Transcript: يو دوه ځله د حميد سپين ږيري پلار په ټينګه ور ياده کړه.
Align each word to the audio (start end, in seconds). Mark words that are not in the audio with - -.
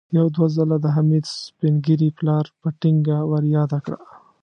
يو 0.17 0.27
دوه 0.35 0.47
ځله 0.55 0.77
د 0.81 0.85
حميد 0.95 1.25
سپين 1.45 1.73
ږيري 1.85 2.09
پلار 2.17 2.45
په 2.61 2.67
ټينګه 2.79 3.17
ور 3.29 3.43
ياده 3.55 3.79
کړه. 3.85 3.99